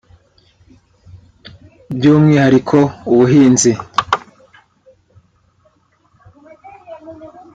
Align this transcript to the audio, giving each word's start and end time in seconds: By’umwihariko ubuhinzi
By’umwihariko 1.95 2.77
ubuhinzi 3.11 3.71